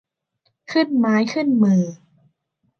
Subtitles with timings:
[0.71, 1.83] ขึ้นไม้ขึ้นมือ